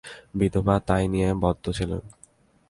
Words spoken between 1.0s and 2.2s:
নিয়েই বদ্ধ ছিলেন।